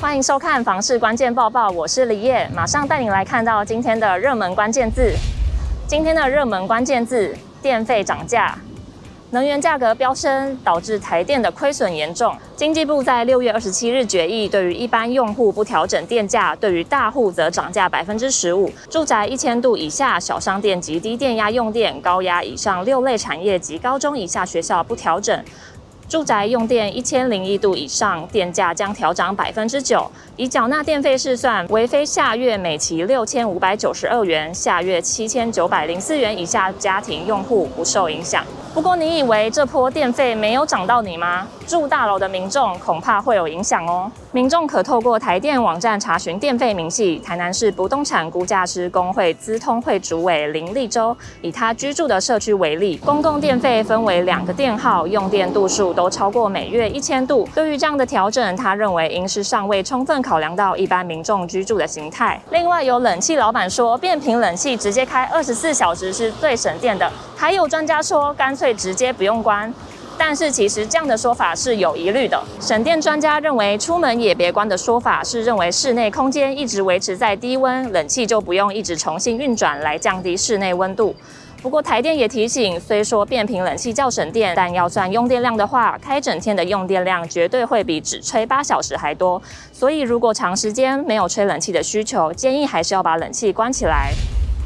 [0.00, 5.12] 欢迎收看房市关键报报，我是李叶，马上带你来看到今天的热门关键字。
[5.88, 8.56] 今天的热门关键字：电费涨价。
[9.30, 12.32] 能源价格飙升，导致台电的亏损严重。
[12.54, 18.70] 经济部在六月二十七日决议，对于一般用户不调整电价，对于大户则涨价百分之十五。
[18.88, 25.44] 住宅一千度以下、小商店及低电压用电、高压以上六类产业及高中以下学校不调整。
[26.08, 30.10] 住宅用电一千零一度以上，电价将调涨百分之九。
[30.36, 38.42] 以缴纳电费试算，为非下月每期六千五百九十二元，下月七千九百零四元以下家庭用户不受影响。
[38.72, 41.46] 不过，你以为这波电费没有涨到你吗？
[41.66, 44.10] 住大楼的民众恐怕会有影响哦。
[44.38, 47.18] 民众可透过台电网站查询电费明细。
[47.18, 57.48] 台南市不动产估价师工会资通会主委林立洲以他居住的社区为例，公共电费分为两个电号，用电度数都超过每月一千度。
[57.52, 62.40] 对于这样的调整，他认为应是尚未充分考量到一般民众居住的形态。
[62.52, 67.10] 另外，有冷气老板说，变频冷气直接开二十四小时是最省电的。
[67.36, 69.72] 还有专家说，干脆直接不用关，
[70.18, 72.42] 但是其实这样的说法是有疑虑的。
[72.60, 81.14] 省电专家认为，出门也别关的说法是认为室内空间一直维持在低温，冷气就不用一直重新运转来降低室内温度。
[81.62, 89.40] 不过台电也提醒，虽说变频冷气较省电，但要算用电量的话，开整天的用电量绝对会比只吹八小时还多。
[89.72, 94.12] 所以如果长时间没有吹冷气的需求，建议还是要把冷气关起来。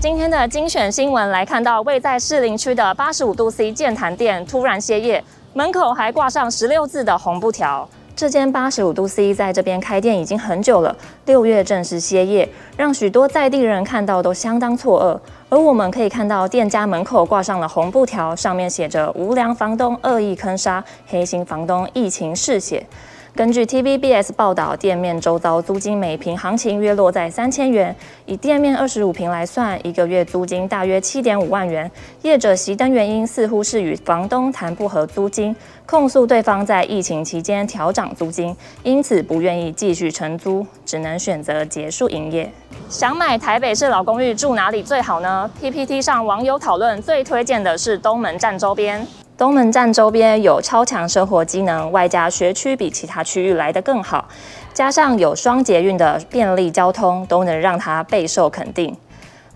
[0.00, 5.22] 今天的精选新闻来看到，位在士林区的八十五度 C 健谈店突然歇业，
[5.54, 7.86] 门口还挂上十六字的红布条。
[8.16, 15.30] 这间八十五度 C 在这边开店已经很久了，六月正式歇业，让许多在地人看到都相当错愕。
[15.50, 22.86] 而我们可以看到店家门口挂上了红布条，上面写着“无良房东恶意坑杀，黑心房东疫情嗜血”。
[23.34, 31.90] 根据 TVBS 报道，店面周遭租金每平行情约落在三千元，以店面二十五平来算，一个月租金大约七点五万元。
[32.20, 35.56] 业者熄灯原因似乎是与房东谈不合租金，
[35.86, 42.52] 控诉对方在疫情期间调涨租金，因此不愿意继续承租，只能选择结束营业。
[42.90, 49.06] 想买台北市老公寓住哪里最好呢？PPT 上网友讨论，最推荐的是东门站周边。
[49.42, 54.28] 东门站周边有超强生活机能，外加学区比其他区域来得更好，
[54.72, 58.96] 加上有双捷运的便利交通，都能让它备受肯定。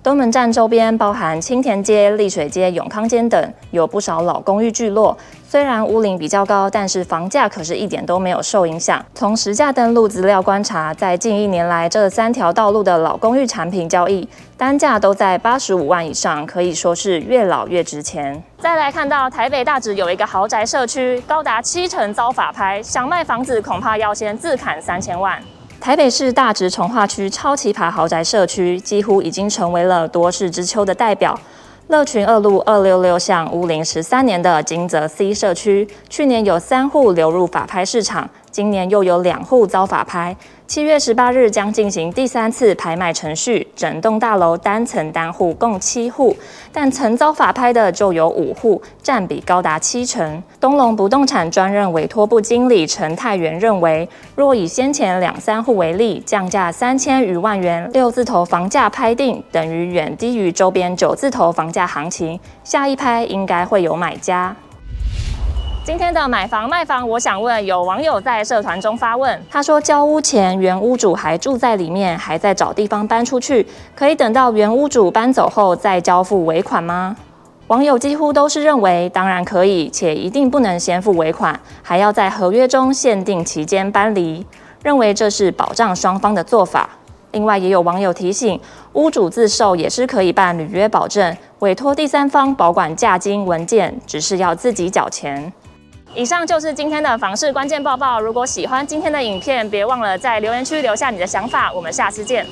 [0.06, 5.19] 东门站周边包含青田街、丽水街、永康街等，有不少老公寓聚落。
[5.49, 9.05] 虽然屋龄比较高，但是房价可是一点都没有受影响。
[9.17, 18.41] 从实价登录资料观察，在近一年来，这三条道路的老公寓产品交易单价都在八十五万以上，可以说是越老越值钱。
[18.61, 25.43] 再来看到台北大直有一个豪宅社区，高达七成遭法拍，想卖房子恐怕要先自砍三千万。
[25.81, 31.38] 台北市大直重划区超奇葩豪宅社区，几乎已经成为了多事之秋的代表。
[31.88, 40.34] 乐群二路二六六巷屋龄十三年的金泽 C 社区，去年有三户流入法拍市场，今年又有两户遭法拍。
[40.67, 46.34] 七月十八日将进行第三次拍卖程序，整栋大楼单层单户共七户，
[46.72, 50.43] 但曾遭法拍的就有五户，占比高达七成。
[50.59, 64.56] 东隆不动产专任委托部经理陈泰元认为，若以先前两三户为例，降价三千余万元，六字头房价拍定，等于远低于周边九字头房价行情，下一拍应该会有买家。
[65.86, 73.64] 今天的买房卖房，我想问，有网友在社团中发问，他说交屋前原屋主还住在里面，还在找地方搬出去，
[73.94, 77.14] 可以等到原屋主搬走后再交付尾款吗？
[77.69, 84.44] 网友几乎都是认为当然可以，且一定不能先付尾款，还要在合约中限定期间搬离，
[84.82, 86.91] 认为这是保障双方的做法。
[87.30, 88.60] 另外也有网友提醒，
[88.94, 95.52] 屋主自售也是可以办履约保证，委托第三方保管价金文件，只是要自己缴钱。
[96.16, 98.18] 以上就是今天的房市关键报报。
[98.18, 101.70] 如果喜欢今天的影片，别忘了在留言区留下你的想法。
[101.70, 102.46] 我们下次见。